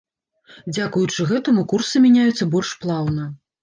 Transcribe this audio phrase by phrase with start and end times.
[0.77, 3.33] Дзякуючы гэтаму курсы мяняюцца больш плаўна.